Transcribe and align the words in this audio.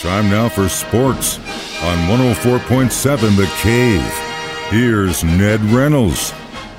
Time 0.00 0.30
now 0.30 0.48
for 0.48 0.66
sports 0.70 1.36
on 1.82 1.98
104.7 2.08 3.36
The 3.36 3.44
Cave. 3.60 4.02
Here's 4.70 5.22
Ned 5.22 5.60
Reynolds. 5.64 6.32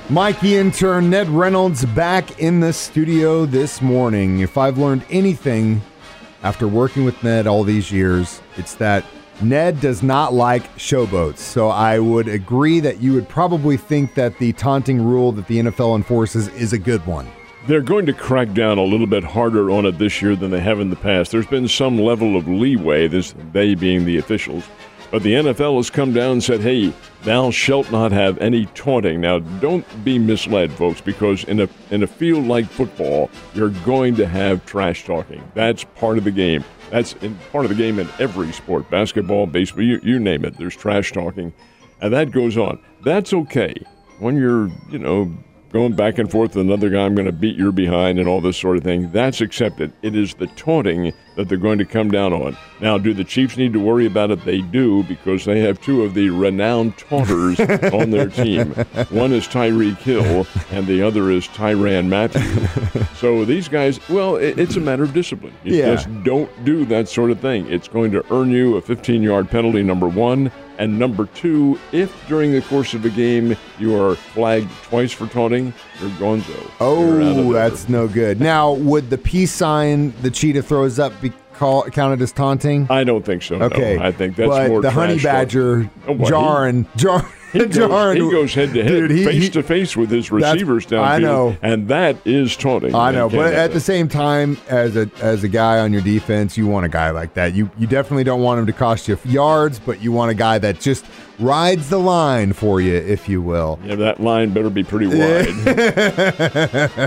Mikey 0.10 0.58
intern 0.58 1.12
Ned 1.12 1.30
Reynolds 1.30 1.86
back 1.86 2.40
in 2.40 2.62
the 2.62 2.74
studio 2.74 3.46
this 3.46 3.80
morning. 3.80 4.40
If 4.40 4.58
I've 4.58 4.80
learned 4.80 5.06
anything 5.12 5.84
after 6.42 6.68
working 6.68 7.06
with 7.06 7.24
Ned 7.24 7.46
all 7.46 7.64
these 7.64 7.92
years, 7.92 8.42
it's 8.58 8.74
that 8.76 9.06
Ned 9.40 9.80
does 9.80 10.02
not 10.02 10.34
like 10.34 10.64
showboats. 10.78 11.38
So 11.38 11.70
I 11.70 12.00
would 12.00 12.28
agree 12.28 12.80
that 12.80 13.02
you 13.02 13.14
would 13.14 13.30
probably 13.30 13.78
think 13.78 14.16
that 14.16 14.40
the 14.40 14.52
taunting 14.54 15.00
rule 15.00 15.32
that 15.34 15.46
the 15.46 15.60
NFL 15.60 15.96
enforces 15.96 16.48
is 16.48 16.74
a 16.74 16.80
good 16.80 17.06
one. 17.06 17.32
They're 17.68 17.82
going 17.82 18.08
to 18.08 18.14
crack 18.14 18.54
down 18.54 18.80
a 18.80 18.84
little 18.84 19.06
bit 19.06 19.24
harder 19.24 19.70
on 19.70 19.86
it 19.86 20.00
this 20.00 20.20
year 20.20 20.36
than 20.36 20.50
they 20.50 20.60
have 20.62 20.80
in 20.80 20.90
the 20.90 20.96
past. 20.96 21.32
There's 21.32 21.46
been 21.46 21.68
some 21.68 22.00
level 22.00 22.36
of 22.36 22.48
leeway, 22.48 23.08
this 23.08 23.36
they 23.52 23.76
being 23.76 24.04
the 24.04 24.18
officials. 24.18 24.68
But 25.12 25.24
the 25.24 25.34
NFL 25.34 25.76
has 25.76 25.90
come 25.90 26.14
down 26.14 26.32
and 26.32 26.44
said, 26.44 26.62
hey, 26.62 26.94
thou 27.24 27.52
shalt 27.52 27.92
not 27.92 28.14
have 28.14 28.38
any 28.38 28.66
taunting. 28.68 29.20
Now, 29.20 29.40
don't 29.40 29.86
be 30.06 30.18
misled, 30.18 30.72
folks, 30.72 31.02
because 31.02 31.44
in 31.44 31.60
a, 31.60 31.70
in 31.92 32.02
a 32.02 32.08
field 32.08 32.48
like 32.48 32.66
football, 32.66 33.30
you're 33.54 33.70
going 33.86 34.16
to 34.16 34.26
have 34.26 34.66
trash 34.66 35.06
talking. 35.06 35.44
That's 35.54 35.84
part 35.84 36.18
of 36.18 36.24
the 36.24 36.32
game. 36.32 36.64
That's 36.90 37.14
in, 37.16 37.38
part 37.52 37.66
of 37.66 37.70
the 37.70 37.76
game 37.76 38.00
in 38.00 38.08
every 38.20 38.54
sport 38.54 38.90
basketball, 38.90 39.48
baseball, 39.48 39.84
you, 39.84 40.00
you 40.02 40.18
name 40.18 40.46
it. 40.46 40.58
There's 40.58 40.76
trash 40.76 41.12
talking. 41.12 41.54
And 42.00 42.14
that 42.14 42.32
goes 42.32 42.58
on. 42.58 42.82
That's 43.04 43.34
okay. 43.34 43.76
When 44.20 44.38
you're, 44.38 44.70
you 44.90 44.98
know, 44.98 45.32
going 45.72 45.94
back 45.94 46.18
and 46.18 46.30
forth 46.30 46.56
with 46.56 46.66
another 46.66 46.90
guy, 46.90 47.06
I'm 47.06 47.16
going 47.16 47.26
to 47.26 47.32
beat 47.32 47.56
your 47.56 47.72
behind 47.72 48.20
and 48.20 48.28
all 48.28 48.42
this 48.42 48.58
sort 48.58 48.78
of 48.78 48.84
thing. 48.84 49.12
That's 49.12 49.42
accepted. 49.42 49.94
It 50.02 50.16
is 50.16 50.34
the 50.36 50.48
taunting 50.48 51.14
that 51.42 51.50
they're 51.50 51.58
going 51.58 51.80
to 51.80 51.86
come 51.86 52.10
down 52.12 52.34
on. 52.34 52.56
Now, 52.80 52.98
do 52.98 53.14
the 53.14 53.24
Chiefs 53.24 53.58
need 53.58 53.74
to 53.74 53.80
worry 53.80 54.06
about 54.06 54.32
it? 54.32 54.44
They 54.46 54.62
do 54.62 55.04
because 55.04 55.46
they 55.46 55.60
have 55.62 55.82
two 55.82 56.04
of 56.04 56.14
the 56.14 56.30
renowned 56.30 56.98
taunters 56.98 57.60
on 57.94 58.12
their 58.12 58.28
team. 58.30 58.72
One 59.10 59.34
is 59.34 59.48
Tyreek 59.48 59.98
Hill, 59.98 60.48
and 60.72 60.88
the 60.88 61.02
other 61.02 61.30
is 61.32 61.48
Tyrann 61.50 62.08
Mathieu. 62.10 63.04
So 63.16 63.46
these 63.46 63.68
guys, 63.68 64.00
well, 64.10 64.36
it, 64.38 64.58
it's 64.60 64.76
a 64.78 64.80
matter 64.80 65.04
of 65.04 65.14
discipline. 65.14 65.54
You 65.64 65.76
Yeah. 65.76 65.96
just 65.96 66.24
don't 66.24 66.50
do 66.66 66.86
that 66.86 67.08
sort 67.10 67.32
of 67.32 67.40
thing. 67.40 67.68
It's 67.72 67.88
going 67.88 68.12
to 68.12 68.26
earn 68.34 68.50
you 68.52 68.78
a 68.78 68.82
15 68.82 69.22
yard 69.24 69.50
penalty, 69.50 69.84
number 69.84 70.08
one. 70.08 70.52
And 70.78 70.98
number 70.98 71.28
two, 71.28 71.78
if 71.92 72.28
during 72.28 72.54
the 72.54 72.62
course 72.64 72.96
of 72.96 73.06
a 73.06 73.10
game 73.10 73.56
you 73.78 73.96
are 74.02 74.16
flagged 74.16 74.72
twice 74.84 75.12
for 75.12 75.28
taunting, 75.28 75.74
you're 76.00 76.10
gonzo. 76.12 76.48
You're 76.50 76.68
Oh, 76.80 77.54
that's 77.54 77.88
no 77.88 78.08
good. 78.08 78.40
Now, 78.42 78.72
would 78.74 79.12
the 79.12 79.18
peace 79.20 79.52
sign 79.52 80.12
the 80.24 80.32
cheetah 80.32 80.64
throws 80.64 80.98
up 80.98 81.14
be 81.22 81.30
call, 81.62 81.84
counted 81.92 82.22
as 82.24 82.32
taunting? 82.32 82.88
I 82.90 83.04
don't 83.04 83.24
think 83.24 83.44
so. 83.44 83.58
no. 83.60 83.66
Okay, 83.68 84.00
I 84.00 84.12
think 84.12 84.36
that's 84.36 84.50
but 84.50 84.68
more 84.68 84.82
the 84.82 84.90
honey 84.90 85.20
badger 85.20 85.90
Oh, 86.08 86.14
well, 86.14 86.18
he- 86.18 86.26
jarring, 86.26 86.88
jar, 86.96 87.24
He 87.52 87.66
goes, 87.66 88.14
he 88.16 88.20
goes 88.32 88.54
head 88.54 88.74
to 88.74 88.84
head, 88.84 89.10
face 89.10 89.50
to 89.50 89.64
face 89.64 89.98
with 89.98 90.10
his 90.10 90.32
receivers 90.32 90.86
downfield. 90.86 91.04
I 91.04 91.20
know. 91.20 91.58
and 91.62 91.88
that 91.90 92.16
is 92.26 92.56
taunting. 92.56 92.96
I 92.96 93.12
know, 93.12 93.30
but 93.30 93.54
at 93.54 93.74
the 93.74 93.80
same 93.80 94.08
time, 94.08 94.58
as 94.70 94.96
a 94.96 95.10
as 95.22 95.44
a 95.44 95.50
guy 95.50 95.80
on 95.80 95.92
your 95.92 96.02
defense, 96.02 96.58
you 96.58 96.68
want 96.68 96.86
a 96.86 96.90
guy 96.90 97.12
like 97.12 97.34
that. 97.34 97.54
You 97.54 97.70
you 97.78 97.88
definitely 97.88 98.24
don't 98.24 98.42
want 98.42 98.60
him 98.60 98.66
to 98.68 98.74
cost 98.74 99.08
you 99.08 99.18
yards, 99.26 99.80
but 99.80 100.02
you 100.02 100.12
want 100.12 100.32
a 100.32 100.36
guy 100.36 100.58
that 100.60 100.80
just 100.80 101.06
rides 101.40 101.90
the 101.90 102.00
line 102.00 102.54
for 102.54 102.80
you, 102.80 102.94
if 102.96 103.28
you 103.28 103.42
will. 103.42 103.80
yeah, 103.84 103.96
that 103.96 104.22
line 104.22 104.54
better 104.54 104.70
be 104.70 104.84
pretty 104.84 105.08
wide. 105.08 105.52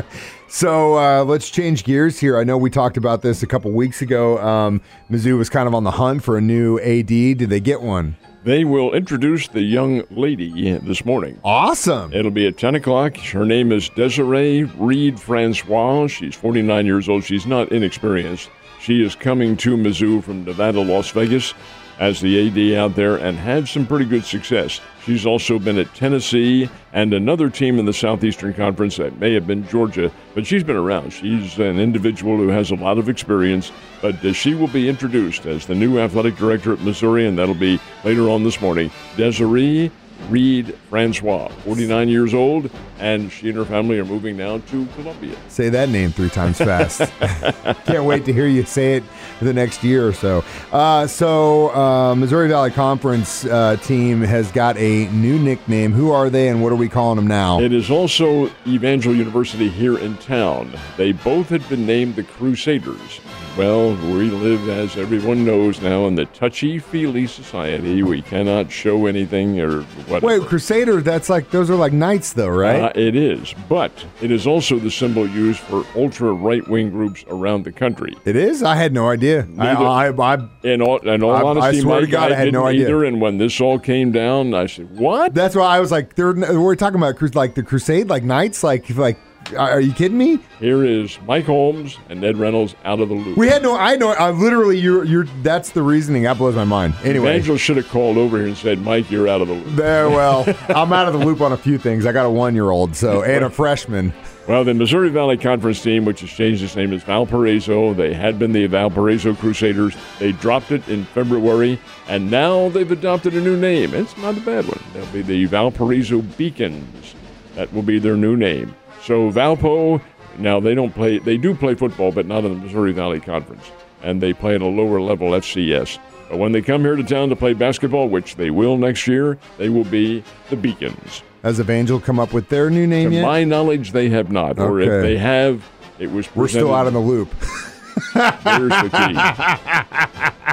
So 0.47 0.97
uh, 0.97 1.25
let's 1.25 1.51
change 1.51 1.83
gears 1.83 2.21
here. 2.21 2.39
I 2.39 2.45
know 2.45 2.57
we 2.57 2.71
talked 2.71 2.97
about 2.97 3.23
this 3.23 3.43
a 3.43 3.47
couple 3.47 3.73
weeks 3.73 4.03
ago. 4.03 4.39
Um, 4.39 4.81
Mizzou 5.11 5.37
was 5.37 5.51
kind 5.51 5.67
of 5.67 5.75
on 5.75 5.83
the 5.83 5.91
hunt 5.91 6.23
for 6.23 6.37
a 6.37 6.41
new 6.41 6.79
AD. 6.79 7.09
Did 7.09 7.51
they 7.51 7.59
get 7.59 7.83
one? 7.83 8.15
They 8.45 8.65
will 8.65 8.93
introduce 8.93 9.49
the 9.49 9.63
young 9.63 10.03
lady 10.11 10.79
this 10.79 11.05
morning. 11.05 11.41
Awesome. 11.43 12.13
It'll 12.13 12.31
be 12.31 12.47
at 12.47 12.59
10 12.59 12.75
o'clock. 12.75 13.17
Her 13.17 13.45
name 13.47 13.73
is 13.73 13.89
Desiree 13.91 14.65
Reed 14.65 15.19
Francois. 15.19 16.07
She's 16.09 16.35
49 16.35 16.87
years 16.87 17.09
old. 17.09 17.25
She's 17.25 17.47
not 17.47 17.73
inexperienced. 17.73 18.51
She 18.81 19.03
is 19.03 19.15
coming 19.15 19.57
to 19.59 19.77
Mizzou 19.77 20.23
from 20.23 20.45
Nevada, 20.45 20.81
Las 20.81 21.11
Vegas 21.11 21.55
as 21.99 22.21
the 22.21 22.49
AD 22.49 22.79
out 22.79 22.95
there 22.95 23.17
and 23.17 23.37
had 23.37 23.69
some 23.69 23.87
pretty 23.87 24.05
good 24.05 24.25
success. 24.25 24.81
She's 25.05 25.27
also 25.27 25.59
been 25.59 25.79
at 25.79 25.95
Tennessee 25.95 26.69
and 26.93 27.13
another 27.13 27.51
team 27.51 27.79
in 27.79 27.85
the 27.85 27.93
Southeastern 27.93 28.55
Conference 28.55 28.97
that 28.97 29.19
may 29.19 29.35
have 29.35 29.47
been 29.47 29.67
Georgia, 29.69 30.11
but 30.35 30.47
she's 30.47 30.65
been 30.65 30.77
around. 30.77 31.13
She's 31.13 31.59
an 31.59 31.79
individual 31.79 32.37
who 32.37 32.49
has 32.49 32.71
a 32.71 32.77
lot 32.77 32.99
of 32.99 33.09
experience, 33.09 33.71
but 34.01 34.25
uh, 34.25 34.33
she 34.33 34.55
will 34.55 34.69
be 34.69 34.89
introduced 34.89 35.47
as 35.47 35.67
the 35.67 35.75
new 35.75 35.99
athletic 35.99 36.37
director 36.37 36.73
at 36.73 36.81
Missouri, 36.81 37.27
and 37.27 37.39
that'll 37.39 37.55
be 37.55 37.79
later 38.03 38.31
on 38.31 38.45
this 38.45 38.61
morning. 38.61 38.91
Desiree 39.17 39.91
Reed 40.29 40.75
Francois, 40.89 41.49
49 41.65 42.09
years 42.09 42.35
old, 42.35 42.71
and 42.99 43.31
she 43.31 43.49
and 43.49 43.59
her 43.59 43.65
family 43.65 43.99
are 43.99 44.05
moving 44.05 44.37
now 44.37 44.59
to 44.59 44.87
Columbia. 44.95 45.37
Say 45.49 45.69
that 45.69 45.89
name 45.89 46.13
three 46.13 46.31
times 46.31 46.59
fast. 46.59 47.01
Can't 47.87 48.05
wait 48.05 48.25
to 48.25 48.33
hear 48.33 48.47
you 48.47 48.65
say 48.65 48.95
it 48.95 49.05
for 49.39 49.45
the 49.45 49.53
next 49.53 49.85
year 49.85 50.07
or 50.07 50.13
so. 50.13 50.45
Uh, 50.73 51.07
so, 51.07 51.75
uh, 51.75 52.15
Missouri 52.15 52.49
Valley 52.49 52.71
Conference 52.71 53.45
uh, 53.45 53.77
team 53.77 54.23
has 54.23 54.51
got 54.53 54.77
a 54.79 55.09
new 55.09 55.39
nickname. 55.39 55.93
Who 55.93 56.11
are 56.11 56.31
they, 56.31 56.49
and 56.49 56.63
what 56.63 56.73
are 56.73 56.77
we 56.77 56.89
calling 56.89 57.17
them 57.17 57.27
now? 57.27 57.61
It 57.61 57.73
is 57.73 57.91
also 57.91 58.51
Evangel 58.67 59.15
University 59.15 59.69
here 59.69 59.99
in 59.99 60.17
town. 60.19 60.73
They 60.97 61.13
both 61.13 61.49
had 61.49 61.69
been 61.69 61.87
named 61.87 62.17
the 62.17 62.25
Crusaders. 62.25 63.21
Well, 63.57 63.91
we 63.95 64.31
live, 64.31 64.69
as 64.69 64.97
everyone 64.97 65.45
knows 65.45 65.81
now, 65.81 66.07
in 66.07 66.17
the 66.17 66.25
touchy 66.27 66.81
feely 66.81 67.29
society. 67.29 68.03
We 68.03 68.21
cannot 68.21 68.73
show 68.73 69.07
anything 69.07 69.61
or 69.61 69.83
whatever. 70.09 70.27
Wait, 70.27 70.43
Crusader. 70.49 71.01
That's 71.01 71.29
like 71.31 71.51
those 71.53 71.71
are 71.71 71.77
like 71.77 71.93
knights, 71.93 72.33
though, 72.33 72.49
right? 72.49 72.83
Uh, 72.83 72.93
it 72.97 73.15
is, 73.15 73.55
but 73.69 73.93
it 74.21 74.33
is 74.33 74.49
also 74.49 74.81
the 74.81 74.91
symbol 74.91 75.29
used 75.29 75.61
for 75.61 75.85
ultra 75.95 76.33
right 76.33 76.67
wing 76.67 76.91
groups 76.91 77.25
around 77.29 77.63
the 77.65 77.71
country. 77.71 78.17
it 78.25 78.35
is. 78.35 78.65
I 78.65 78.75
had 78.75 78.93
no 78.93 79.09
idea. 79.09 79.43
I, 79.43 79.47
Neither- 79.47 79.85
I, 79.87 80.09
I, 80.09 80.49
In 80.65 80.83
all, 80.83 80.99
in 81.09 81.23
all 81.23 81.31
I- 81.37 81.41
I 81.41 81.45
honesty, 81.45 81.81
swear 81.83 82.01
to 82.01 82.09
God, 82.09 82.33
I 82.33 82.35
had 82.35 82.53
no 82.53 82.67
idea. 82.67 82.83
either. 82.89 83.05
And 83.05 83.21
when 83.21 83.39
this 83.39 83.61
all 83.61 83.79
came 83.79 84.11
down, 84.11 84.53
I 84.53 84.67
said, 84.67 84.99
"What?" 84.99 85.33
that's 85.33 85.55
why 85.55 85.77
I 85.77 85.79
was 85.79 85.93
like, 85.93 86.19
we're 86.19 86.75
talking 86.75 86.97
about 87.01 87.23
like 87.37 87.55
the 87.55 87.63
Crusade, 87.63 88.09
like 88.09 88.25
knights, 88.25 88.65
like 88.65 88.91
like. 88.97 89.17
Are 89.57 89.81
you 89.81 89.93
kidding 89.93 90.19
me? 90.19 90.39
Here 90.59 90.85
is 90.85 91.19
Mike 91.27 91.45
Holmes 91.45 91.99
and 92.09 92.21
Ned 92.21 92.37
Reynolds 92.37 92.75
out 92.85 93.01
of 93.01 93.09
the 93.09 93.15
loop. 93.15 93.37
We 93.37 93.49
had 93.49 93.63
no. 93.63 93.77
I 93.77 93.97
know. 93.97 94.11
I 94.11 94.31
literally. 94.31 94.79
You're. 94.79 95.05
You're. 95.05 95.25
That's 95.43 95.71
the 95.71 95.83
reasoning. 95.83 96.23
That 96.23 96.39
blows 96.39 96.55
my 96.55 96.65
mind. 96.65 96.95
Anyway. 97.03 97.37
Angel 97.37 97.57
should 97.57 97.77
have 97.77 97.89
called 97.89 98.17
over 98.17 98.39
here 98.39 98.47
and 98.47 98.57
said, 98.57 98.81
"Mike, 98.81 99.11
you're 99.11 99.29
out 99.29 99.41
of 99.41 99.49
the 99.49 99.55
loop." 99.55 99.77
There, 99.77 100.09
well, 100.09 100.45
I'm 100.69 100.93
out 100.93 101.09
of 101.09 101.19
the 101.19 101.25
loop 101.25 101.41
on 101.41 101.53
a 101.53 101.57
few 101.57 101.79
things. 101.79 102.07
I 102.07 102.13
got 102.13 102.27
a 102.27 102.31
one 102.31 102.55
year 102.55 102.71
old, 102.71 102.97
so 102.97 103.23
and 103.25 103.45
a 103.45 103.51
freshman. 103.51 104.13
Well, 104.47 104.63
the 104.63 104.75
Missouri 104.75 105.09
Valley 105.09 105.39
Conference 105.39 105.83
team, 105.83 106.05
which 106.05 106.21
has 106.21 106.29
changed 106.29 106.63
its 106.63 106.77
name, 106.77 106.93
is 106.93 107.03
Valparaiso. 107.03 107.95
They 107.95 108.13
had 108.13 108.39
been 108.39 108.53
the 108.53 108.67
Valparaiso 108.67 109.35
Crusaders. 109.35 109.97
They 110.19 110.33
dropped 110.33 110.71
it 110.71 110.87
in 110.87 111.05
February, 111.05 111.81
and 112.09 112.31
now 112.31 112.69
they've 112.69 112.91
adopted 112.91 113.33
a 113.35 113.41
new 113.41 113.57
name. 113.57 113.95
It's 113.95 114.17
not 114.19 114.37
a 114.37 114.41
bad 114.41 114.67
one. 114.67 114.81
They'll 114.93 115.07
be 115.07 115.23
the 115.23 115.47
Valparaiso 115.47 116.21
Beacons. 116.21 117.15
That 117.55 117.73
will 117.73 117.83
be 117.83 117.99
their 117.99 118.17
new 118.17 118.37
name. 118.37 118.75
So 119.05 119.31
Valpo, 119.31 120.01
now 120.39 120.61
they 120.61 120.75
don't 120.75 120.95
play. 120.95 121.19
They 121.19 121.37
do 121.37 121.55
play 121.55 121.75
football, 121.75 122.11
but 122.13 122.27
not 122.27 122.45
in 122.45 122.55
the 122.55 122.61
Missouri 122.65 122.93
Valley 122.93 123.21
Conference, 123.21 123.71
and 124.03 124.21
they 124.21 124.33
play 124.33 124.55
at 124.55 124.63
a 124.63 124.67
lower 124.67 125.01
level 125.01 125.31
FCS. 125.31 125.99
But 126.31 126.39
when 126.39 126.53
they 126.53 126.63
come 126.63 126.81
here 126.83 126.97
to 126.97 127.03
town 127.05 127.29
to 127.29 127.37
play 127.37 127.53
basketball, 127.53 128.09
which 128.09 128.37
they 128.37 128.51
will 128.51 128.79
next 128.79 129.07
year, 129.07 129.39
they 129.59 129.69
will 129.69 129.85
be 129.85 130.25
the 130.49 130.57
Beacons. 130.57 131.23
Has 131.43 131.61
Evangel 131.61 132.01
come 132.01 132.19
up 132.19 132.33
with 132.33 132.49
their 132.49 132.71
new 132.71 132.87
name 132.87 133.11
To 133.11 133.17
yet? 133.17 133.23
my 133.23 133.45
knowledge, 133.45 133.93
they 133.93 134.09
have 134.09 134.33
not. 134.33 134.59
Or 134.59 134.81
if 134.81 134.89
Okay. 134.89 135.07
they 135.07 135.19
have, 135.19 135.63
it 135.99 136.11
was 136.11 136.35
We're 136.35 136.49
still 136.49 136.75
out 136.75 136.87
of 136.87 136.95
the 136.95 137.01
loop. 137.01 137.29
Here's 138.13 138.71
the 138.71 138.91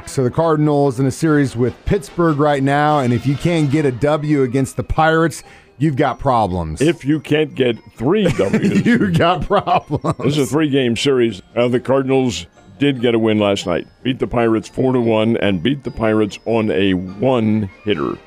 key. 0.01 0.07
So 0.07 0.23
the 0.23 0.31
Cardinals 0.31 0.99
in 0.99 1.05
a 1.05 1.11
series 1.11 1.55
with 1.55 1.73
Pittsburgh 1.85 2.37
right 2.37 2.61
now, 2.63 2.99
and 2.99 3.13
if 3.13 3.25
you 3.25 3.35
can't 3.35 3.69
get 3.71 3.85
a 3.85 3.91
W 3.91 4.43
against 4.43 4.75
the 4.77 4.83
Pirates, 4.83 5.43
you've 5.77 5.95
got 5.95 6.19
problems. 6.19 6.81
If 6.81 7.05
you 7.05 7.19
can't 7.19 7.53
get 7.55 7.77
three 7.93 8.23
W's, 8.37 8.85
you 8.85 9.11
got 9.11 9.45
problems. 9.45 10.17
this 10.19 10.37
is 10.37 10.47
a 10.49 10.51
three-game 10.51 10.95
series. 10.97 11.41
Uh, 11.55 11.67
the 11.67 11.79
Cardinals 11.79 12.45
did 12.79 12.99
get 13.01 13.13
a 13.15 13.19
win 13.19 13.37
last 13.39 13.67
night. 13.67 13.87
Beat 14.03 14.19
the 14.19 14.27
Pirates 14.27 14.67
four 14.67 14.91
to 14.93 14.99
one, 14.99 15.37
and 15.37 15.61
beat 15.61 15.83
the 15.83 15.91
Pirates 15.91 16.39
on 16.45 16.71
a 16.71 16.93
one-hitter. 16.93 18.17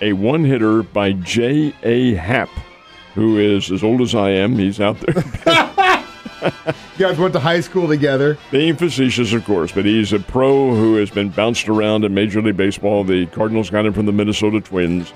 A 0.00 0.14
one-hitter 0.14 0.82
by 0.84 1.12
J. 1.12 1.74
A. 1.82 2.14
Happ, 2.14 2.48
who 3.14 3.38
is 3.38 3.70
as 3.70 3.84
old 3.84 4.00
as 4.00 4.14
I 4.14 4.30
am. 4.30 4.56
He's 4.56 4.80
out 4.80 4.98
there. 5.00 5.22
You 6.98 7.06
guys 7.06 7.18
went 7.18 7.32
to 7.32 7.40
high 7.40 7.60
school 7.60 7.88
together. 7.88 8.36
Being 8.50 8.76
facetious, 8.76 9.32
of 9.32 9.46
course, 9.46 9.72
but 9.72 9.86
he's 9.86 10.12
a 10.12 10.18
pro 10.18 10.74
who 10.74 10.96
has 10.96 11.08
been 11.08 11.30
bounced 11.30 11.66
around 11.66 12.04
in 12.04 12.12
Major 12.12 12.42
League 12.42 12.58
Baseball. 12.58 13.04
The 13.04 13.24
Cardinals 13.26 13.70
got 13.70 13.86
him 13.86 13.94
from 13.94 14.04
the 14.04 14.12
Minnesota 14.12 14.60
Twins 14.60 15.14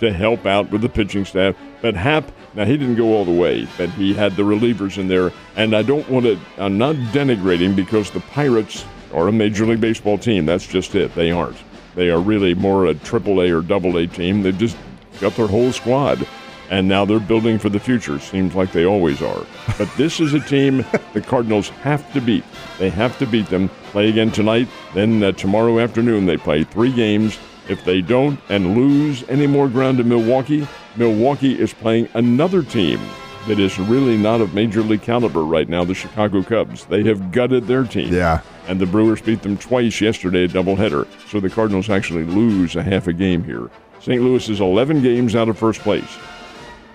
to 0.00 0.12
help 0.12 0.44
out 0.44 0.70
with 0.70 0.82
the 0.82 0.90
pitching 0.90 1.24
staff. 1.24 1.56
But 1.80 1.94
Happ, 1.94 2.30
now 2.54 2.66
he 2.66 2.76
didn't 2.76 2.96
go 2.96 3.14
all 3.14 3.24
the 3.24 3.32
way, 3.32 3.66
but 3.78 3.88
he 3.90 4.12
had 4.12 4.36
the 4.36 4.42
relievers 4.42 4.98
in 4.98 5.08
there. 5.08 5.32
And 5.56 5.74
I 5.74 5.82
don't 5.82 6.06
want 6.10 6.26
to, 6.26 6.38
I'm 6.58 6.76
not 6.76 6.96
denigrating 6.96 7.74
because 7.74 8.10
the 8.10 8.20
Pirates 8.20 8.84
are 9.14 9.28
a 9.28 9.32
Major 9.32 9.64
League 9.64 9.80
Baseball 9.80 10.18
team. 10.18 10.44
That's 10.44 10.66
just 10.66 10.94
it. 10.94 11.14
They 11.14 11.30
aren't. 11.30 11.56
They 11.94 12.10
are 12.10 12.20
really 12.20 12.54
more 12.54 12.86
a 12.86 12.94
Triple 12.94 13.40
A 13.40 13.50
or 13.50 13.62
Double 13.62 13.96
A 13.96 14.06
team. 14.06 14.42
They've 14.42 14.58
just 14.58 14.76
got 15.20 15.34
their 15.36 15.46
whole 15.46 15.72
squad, 15.72 16.26
and 16.70 16.88
now 16.88 17.04
they're 17.04 17.20
building 17.20 17.58
for 17.58 17.68
the 17.68 17.80
future. 17.80 18.18
Seems 18.18 18.54
like 18.54 18.72
they 18.72 18.84
always 18.84 19.22
are. 19.22 19.46
But 19.78 19.90
this 19.96 20.20
is 20.20 20.34
a 20.34 20.40
team 20.40 20.84
the 21.12 21.20
Cardinals 21.20 21.68
have 21.68 22.10
to 22.12 22.20
beat. 22.20 22.44
They 22.78 22.90
have 22.90 23.18
to 23.18 23.26
beat 23.26 23.46
them. 23.46 23.68
Play 23.90 24.08
again 24.08 24.30
tonight. 24.30 24.68
Then 24.94 25.22
uh, 25.22 25.32
tomorrow 25.32 25.78
afternoon 25.78 26.26
they 26.26 26.36
play 26.36 26.64
three 26.64 26.92
games. 26.92 27.38
If 27.68 27.84
they 27.84 28.00
don't 28.00 28.40
and 28.48 28.76
lose 28.76 29.22
any 29.28 29.46
more 29.46 29.68
ground 29.68 29.98
to 29.98 30.04
Milwaukee, 30.04 30.66
Milwaukee 30.96 31.58
is 31.58 31.72
playing 31.72 32.08
another 32.14 32.62
team 32.62 33.00
that 33.46 33.58
is 33.58 33.78
really 33.78 34.16
not 34.16 34.40
of 34.40 34.54
major 34.54 34.82
league 34.82 35.02
caliber 35.02 35.42
right 35.42 35.68
now, 35.68 35.84
the 35.84 35.94
Chicago 35.94 36.42
Cubs. 36.42 36.86
They 36.86 37.02
have 37.04 37.32
gutted 37.32 37.66
their 37.66 37.84
team. 37.84 38.12
Yeah. 38.12 38.40
And 38.68 38.80
the 38.80 38.86
Brewers 38.86 39.20
beat 39.20 39.42
them 39.42 39.56
twice 39.56 40.00
yesterday, 40.00 40.44
a 40.44 40.48
doubleheader. 40.48 41.06
So 41.28 41.40
the 41.40 41.50
Cardinals 41.50 41.90
actually 41.90 42.24
lose 42.24 42.76
a 42.76 42.82
half 42.82 43.08
a 43.08 43.12
game 43.12 43.42
here. 43.42 43.68
St. 44.00 44.22
Louis 44.22 44.48
is 44.48 44.60
11 44.60 45.02
games 45.02 45.34
out 45.34 45.48
of 45.48 45.58
first 45.58 45.80
place. 45.80 46.18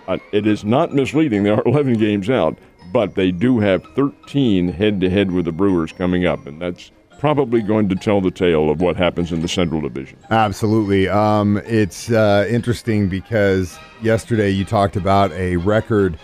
Uh, 0.07 0.18
it 0.31 0.48
is 0.48 0.63
not 0.63 0.94
misleading. 0.94 1.44
There 1.44 1.56
are 1.56 1.63
11 1.65 1.94
games 1.94 2.30
out, 2.30 2.57
but 2.92 3.15
they 3.15 3.31
do 3.31 3.59
have 3.59 3.83
13 3.95 4.69
head 4.69 5.01
to 5.01 5.09
head 5.09 5.31
with 5.31 5.45
the 5.45 5.51
Brewers 5.51 5.92
coming 5.92 6.25
up, 6.25 6.45
and 6.45 6.62
that's 6.62 6.92
probably 7.19 7.62
going 7.62 7.89
to 7.89 7.95
tell 7.95 8.21
the 8.21 8.31
tale 8.31 8.69
of 8.69 8.80
what 8.80 8.95
happens 8.95 9.31
in 9.31 9.42
the 9.42 9.48
Central 9.48 9.81
Division. 9.81 10.18
Absolutely. 10.30 11.09
Um, 11.09 11.57
it's 11.65 12.12
uh, 12.12 12.48
interesting 12.50 13.09
because 13.09 13.77
yesterday 14.01 14.50
you 14.50 14.63
talked 14.63 14.95
about 14.95 15.31
a 15.31 15.57
record 15.57 16.18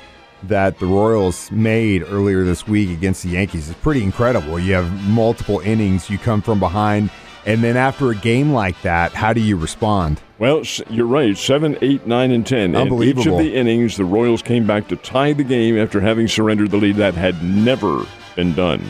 that 0.44 0.80
the 0.80 0.86
Royals 0.86 1.50
made 1.52 2.04
earlier 2.04 2.44
this 2.44 2.68
week 2.68 2.90
against 2.90 3.24
the 3.24 3.30
Yankees. 3.30 3.70
It's 3.70 3.80
pretty 3.80 4.04
incredible. 4.04 4.60
You 4.60 4.74
have 4.74 4.92
multiple 5.10 5.60
innings, 5.62 6.10
you 6.10 6.18
come 6.18 6.42
from 6.42 6.60
behind, 6.60 7.10
and 7.46 7.64
then 7.64 7.78
after 7.78 8.10
a 8.12 8.16
game 8.16 8.52
like 8.54 8.82
that, 8.84 9.14
how 9.14 9.34
do 9.34 9.42
you 9.42 9.58
respond? 9.58 10.22
Well, 10.40 10.64
you're 10.90 11.08
right. 11.08 11.38
Seven, 11.38 11.78
eight, 11.82 12.08
nine, 12.08 12.32
and 12.32 12.46
ten. 12.46 12.76
Unbelievable. 12.76 13.22
In 13.22 13.28
each 13.28 13.28
of 13.28 13.38
the 13.38 13.56
innings, 13.56 13.98
the 13.98 14.06
Royals 14.06 14.42
came 14.42 14.66
back 14.66 14.88
to 14.90 14.96
tie 14.96 15.34
the 15.34 15.44
game 15.44 15.78
after 15.78 16.02
having 16.02 16.28
surrendered 16.28 16.72
the 16.72 16.78
lead. 16.78 16.96
That 16.98 17.14
had 17.14 17.44
never 17.44 18.06
been 18.36 18.54
done 18.54 18.84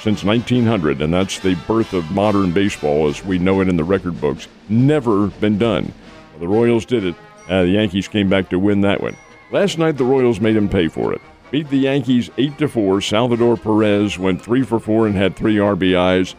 since 0.00 0.24
1900, 0.24 1.02
and 1.02 1.12
that's 1.12 1.38
the 1.40 1.54
birth 1.66 1.92
of 1.92 2.10
modern 2.10 2.52
baseball 2.52 3.08
as 3.08 3.24
we 3.24 3.38
know 3.38 3.60
it 3.60 3.68
in 3.68 3.76
the 3.76 3.84
record 3.84 4.20
books. 4.20 4.48
Never 4.68 5.26
been 5.26 5.58
done. 5.58 5.92
Well, 6.32 6.40
the 6.40 6.48
Royals 6.48 6.84
did 6.84 7.04
it. 7.04 7.14
Uh, 7.48 7.62
the 7.62 7.70
Yankees 7.70 8.08
came 8.08 8.28
back 8.28 8.48
to 8.50 8.58
win 8.58 8.80
that 8.82 9.00
one. 9.00 9.16
Last 9.50 9.78
night, 9.78 9.96
the 9.96 10.04
Royals 10.04 10.40
made 10.40 10.56
him 10.56 10.68
pay 10.68 10.88
for 10.88 11.12
it. 11.12 11.20
Beat 11.50 11.68
the 11.68 11.78
Yankees 11.78 12.30
8 12.38 12.58
to 12.58 12.68
4. 12.68 13.00
Salvador 13.00 13.56
Perez 13.56 14.18
went 14.18 14.40
3 14.40 14.62
for 14.62 14.78
4 14.78 15.08
and 15.08 15.16
had 15.16 15.34
3 15.34 15.56
RBIs 15.56 16.34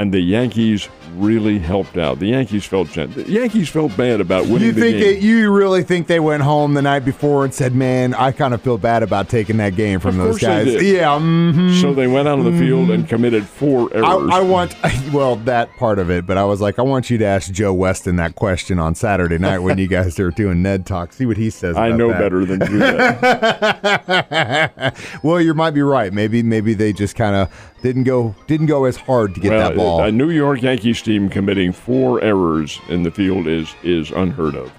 and 0.00 0.14
the 0.14 0.20
Yankees 0.20 0.88
really 1.16 1.58
helped 1.58 1.98
out. 1.98 2.20
The 2.20 2.28
Yankees 2.28 2.64
felt 2.64 2.88
the 2.88 3.26
Yankees 3.28 3.68
felt 3.68 3.94
bad 3.98 4.22
about 4.22 4.46
winning 4.46 4.68
you 4.68 4.72
think 4.72 4.96
the 4.96 5.00
game. 5.00 5.18
It, 5.18 5.22
you 5.22 5.52
really 5.52 5.82
think 5.82 6.06
they 6.06 6.20
went 6.20 6.42
home 6.42 6.72
the 6.72 6.80
night 6.80 7.00
before 7.00 7.44
and 7.44 7.52
said, 7.52 7.74
"Man, 7.74 8.14
I 8.14 8.32
kind 8.32 8.54
of 8.54 8.62
feel 8.62 8.78
bad 8.78 9.02
about 9.02 9.28
taking 9.28 9.58
that 9.58 9.76
game 9.76 10.00
from 10.00 10.18
of 10.18 10.26
those 10.26 10.38
guys." 10.38 10.68
Yeah. 10.82 11.18
Mm-hmm. 11.18 11.82
So 11.82 11.92
they 11.92 12.06
went 12.06 12.28
out 12.28 12.38
on 12.38 12.50
the 12.50 12.58
field 12.58 12.90
and 12.90 13.06
committed 13.06 13.46
four 13.46 13.92
errors. 13.92 14.06
I, 14.06 14.38
I, 14.38 14.40
want, 14.40 14.74
well, 15.12 15.36
that 15.36 15.76
part 15.76 15.98
of 15.98 16.10
it, 16.10 16.26
but 16.26 16.38
I 16.38 16.44
was 16.44 16.62
like, 16.62 16.78
I 16.78 16.82
want 16.82 17.10
you 17.10 17.18
to 17.18 17.26
ask 17.26 17.52
Joe 17.52 17.74
Weston 17.74 18.16
that 18.16 18.36
question 18.36 18.78
on 18.78 18.94
Saturday 18.94 19.36
night 19.36 19.58
when 19.58 19.76
you 19.76 19.88
guys 19.88 20.18
are 20.18 20.30
doing 20.30 20.62
Ned 20.62 20.86
talk. 20.86 21.12
See 21.12 21.26
what 21.26 21.36
he 21.36 21.50
says. 21.50 21.76
I 21.76 21.90
know 21.90 22.08
that. 22.08 22.18
better 22.18 22.46
than 22.46 22.60
do 22.60 22.78
that. 22.78 24.96
well, 25.22 25.42
you 25.42 25.52
might 25.52 25.72
be 25.72 25.82
right. 25.82 26.10
Maybe, 26.10 26.42
maybe 26.42 26.72
they 26.72 26.94
just 26.94 27.16
kind 27.16 27.36
of 27.36 27.52
didn't 27.82 28.04
go 28.04 28.34
didn't 28.46 28.66
go 28.66 28.84
as 28.84 28.96
hard 28.96 29.34
to 29.34 29.40
get 29.40 29.50
well, 29.50 29.68
that 29.68 29.76
ball. 29.76 30.04
A 30.04 30.12
New 30.12 30.30
York 30.30 30.62
Yankees 30.62 31.00
team 31.02 31.28
committing 31.28 31.72
four 31.72 32.22
errors 32.22 32.78
in 32.88 33.02
the 33.02 33.10
field 33.10 33.46
is 33.46 33.74
is 33.82 34.10
unheard 34.10 34.54
of. 34.54 34.72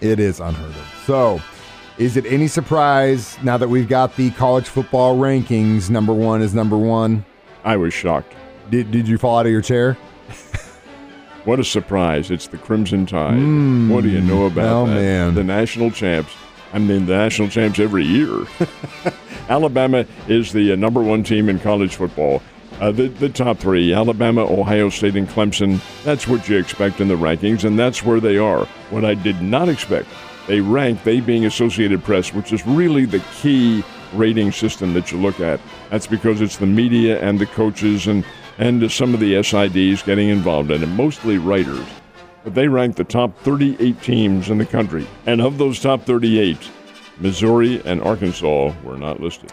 It 0.00 0.20
is 0.20 0.40
unheard 0.40 0.70
of. 0.70 1.02
So, 1.04 1.40
is 1.98 2.16
it 2.16 2.24
any 2.26 2.46
surprise 2.46 3.36
now 3.42 3.56
that 3.56 3.68
we've 3.68 3.88
got 3.88 4.14
the 4.16 4.30
college 4.32 4.68
football 4.68 5.16
rankings? 5.16 5.90
Number 5.90 6.14
one 6.14 6.42
is 6.42 6.54
number 6.54 6.76
one. 6.76 7.24
I 7.64 7.76
was 7.76 7.92
shocked. 7.92 8.34
Did 8.70 8.90
Did 8.90 9.08
you 9.08 9.18
fall 9.18 9.38
out 9.38 9.46
of 9.46 9.52
your 9.52 9.62
chair? 9.62 9.94
what 11.44 11.58
a 11.58 11.64
surprise! 11.64 12.30
It's 12.30 12.46
the 12.46 12.58
Crimson 12.58 13.06
Tide. 13.06 13.34
Mm, 13.34 13.90
what 13.90 14.04
do 14.04 14.10
you 14.10 14.20
know 14.20 14.46
about 14.46 14.82
oh, 14.82 14.86
that? 14.86 14.94
Man. 14.94 15.34
The 15.34 15.44
national 15.44 15.90
champs. 15.90 16.32
I 16.72 16.78
mean, 16.78 17.06
the 17.06 17.16
national 17.16 17.48
champs 17.48 17.78
every 17.78 18.04
year. 18.04 18.46
Alabama 19.48 20.06
is 20.26 20.52
the 20.52 20.72
uh, 20.72 20.76
number 20.76 21.02
one 21.02 21.22
team 21.22 21.48
in 21.48 21.58
college 21.58 21.96
football. 21.96 22.42
Uh, 22.80 22.92
the, 22.92 23.08
the 23.08 23.28
top 23.28 23.58
three 23.58 23.92
Alabama, 23.92 24.42
Ohio 24.42 24.88
State, 24.88 25.16
and 25.16 25.28
Clemson. 25.28 25.80
That's 26.04 26.28
what 26.28 26.48
you 26.48 26.58
expect 26.58 27.00
in 27.00 27.08
the 27.08 27.16
rankings, 27.16 27.64
and 27.64 27.78
that's 27.78 28.04
where 28.04 28.20
they 28.20 28.38
are. 28.38 28.66
What 28.90 29.04
I 29.04 29.14
did 29.14 29.42
not 29.42 29.68
expect, 29.68 30.08
they 30.46 30.60
rank, 30.60 31.02
they 31.02 31.20
being 31.20 31.44
Associated 31.44 32.04
Press, 32.04 32.32
which 32.32 32.52
is 32.52 32.64
really 32.66 33.04
the 33.04 33.22
key 33.40 33.82
rating 34.12 34.52
system 34.52 34.94
that 34.94 35.10
you 35.10 35.18
look 35.18 35.40
at. 35.40 35.60
That's 35.90 36.06
because 36.06 36.40
it's 36.40 36.58
the 36.58 36.66
media 36.66 37.20
and 37.20 37.38
the 37.38 37.46
coaches 37.46 38.06
and, 38.06 38.24
and 38.58 38.90
some 38.92 39.12
of 39.12 39.20
the 39.20 39.34
SIDs 39.34 40.04
getting 40.04 40.28
involved 40.28 40.70
in 40.70 40.82
it, 40.82 40.86
mostly 40.86 41.38
writers. 41.38 41.86
But 42.44 42.54
they 42.54 42.68
rank 42.68 42.96
the 42.96 43.04
top 43.04 43.36
38 43.40 44.00
teams 44.02 44.50
in 44.50 44.58
the 44.58 44.66
country. 44.66 45.06
And 45.26 45.40
of 45.40 45.58
those 45.58 45.80
top 45.80 46.04
38, 46.04 46.56
Missouri 47.20 47.82
and 47.84 48.00
Arkansas 48.02 48.72
were 48.84 48.96
not 48.96 49.20
listed. 49.20 49.52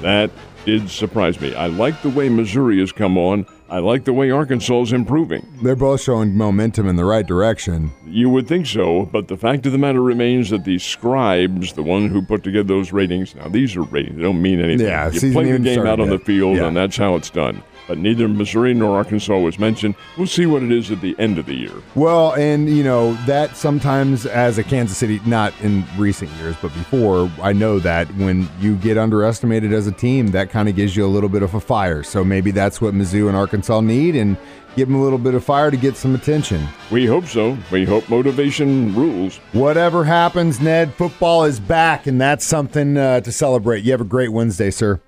That 0.00 0.30
did 0.64 0.88
surprise 0.88 1.40
me. 1.40 1.54
I 1.54 1.66
like 1.66 2.00
the 2.02 2.10
way 2.10 2.28
Missouri 2.28 2.80
has 2.80 2.92
come 2.92 3.18
on. 3.18 3.46
I 3.68 3.78
like 3.78 4.04
the 4.04 4.12
way 4.12 4.30
Arkansas 4.30 4.82
is 4.82 4.92
improving. 4.92 5.46
They're 5.62 5.74
both 5.74 6.02
showing 6.02 6.36
momentum 6.36 6.86
in 6.86 6.96
the 6.96 7.04
right 7.04 7.26
direction. 7.26 7.92
You 8.06 8.28
would 8.30 8.46
think 8.46 8.66
so, 8.66 9.06
but 9.06 9.28
the 9.28 9.36
fact 9.36 9.64
of 9.66 9.72
the 9.72 9.78
matter 9.78 10.02
remains 10.02 10.50
that 10.50 10.64
the 10.64 10.78
scribes, 10.78 11.72
the 11.72 11.82
one 11.82 12.08
who 12.08 12.22
put 12.22 12.44
together 12.44 12.68
those 12.68 12.92
ratings, 12.92 13.34
now 13.34 13.48
these 13.48 13.74
are 13.74 13.82
ratings, 13.82 14.16
they 14.16 14.22
don't 14.22 14.42
mean 14.42 14.60
anything. 14.60 14.86
Yeah, 14.86 15.10
you 15.10 15.32
play 15.32 15.50
the 15.50 15.58
game 15.58 15.86
out 15.86 15.98
on 15.98 16.10
the 16.10 16.18
field, 16.18 16.58
yeah. 16.58 16.66
and 16.66 16.76
that's 16.76 16.96
how 16.96 17.16
it's 17.16 17.30
done 17.30 17.62
but 17.86 17.98
neither 17.98 18.28
Missouri 18.28 18.74
nor 18.74 18.96
Arkansas 18.96 19.38
was 19.38 19.58
mentioned. 19.58 19.94
We'll 20.16 20.26
see 20.26 20.46
what 20.46 20.62
it 20.62 20.72
is 20.72 20.90
at 20.90 21.00
the 21.00 21.14
end 21.18 21.38
of 21.38 21.46
the 21.46 21.54
year. 21.54 21.72
Well, 21.94 22.34
and 22.34 22.68
you 22.68 22.82
know 22.82 23.14
that 23.26 23.56
sometimes 23.56 24.26
as 24.26 24.58
a 24.58 24.64
Kansas 24.64 24.96
City, 24.96 25.20
not 25.26 25.52
in 25.60 25.84
recent 25.96 26.30
years, 26.32 26.56
but 26.60 26.72
before, 26.74 27.30
I 27.42 27.52
know 27.52 27.78
that 27.80 28.08
when 28.16 28.48
you 28.60 28.76
get 28.76 28.98
underestimated 28.98 29.72
as 29.72 29.86
a 29.86 29.92
team, 29.92 30.28
that 30.28 30.50
kind 30.50 30.68
of 30.68 30.76
gives 30.76 30.96
you 30.96 31.04
a 31.04 31.08
little 31.08 31.28
bit 31.28 31.42
of 31.42 31.54
a 31.54 31.60
fire. 31.60 32.02
So 32.02 32.24
maybe 32.24 32.50
that's 32.50 32.80
what 32.80 32.94
Mizzou 32.94 33.28
and 33.28 33.36
Arkansas 33.54 33.80
need, 33.82 34.16
and 34.16 34.36
give 34.74 34.88
them 34.88 34.96
a 34.96 35.02
little 35.02 35.18
bit 35.18 35.34
of 35.34 35.44
fire 35.44 35.70
to 35.70 35.76
get 35.76 35.96
some 35.96 36.16
attention. 36.16 36.66
We 36.90 37.06
hope 37.06 37.26
so. 37.26 37.56
We 37.70 37.84
hope 37.84 38.08
motivation 38.08 38.92
rules. 38.96 39.36
Whatever 39.52 40.02
happens, 40.02 40.60
Ned, 40.60 40.92
football 40.94 41.44
is 41.44 41.60
back, 41.60 42.08
and 42.08 42.20
that's 42.20 42.44
something 42.44 42.96
uh, 42.96 43.20
to 43.20 43.30
celebrate. 43.30 43.84
You 43.84 43.92
have 43.92 44.00
a 44.00 44.04
great 44.04 44.32
Wednesday, 44.32 44.72
sir. 44.72 45.00